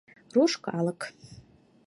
Руш 0.33 0.53
калык! 0.65 0.99